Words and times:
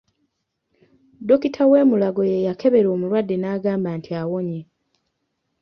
Dokita 1.27 1.63
w'e 1.71 1.81
Mulago 1.89 2.23
ye 2.31 2.37
yakebera 2.47 2.87
omulwadde 2.95 3.35
n'agamba 3.37 3.89
nti 3.97 4.11
awonye. 4.21 4.61